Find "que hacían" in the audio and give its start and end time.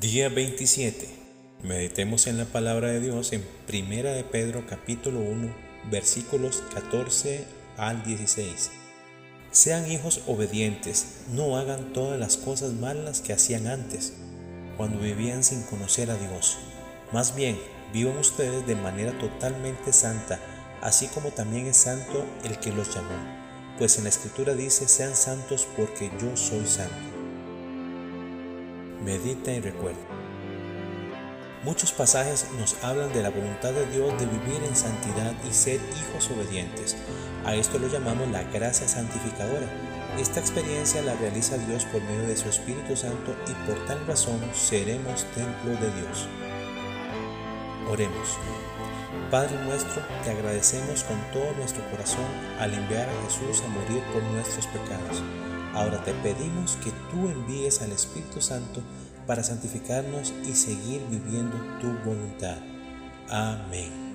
13.22-13.66